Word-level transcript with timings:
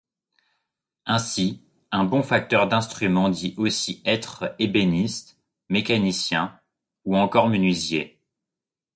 Ainsi, 1.05 1.61
un 1.91 2.05
bon 2.05 2.23
facteur 2.23 2.67
d’instrument 2.67 3.29
dit 3.29 3.53
aussi 3.57 4.01
être 4.03 4.55
ébéniste, 4.57 5.37
mécanicien 5.69 6.59
ou 7.05 7.15
encore 7.17 7.47
menuisier. 7.49 8.19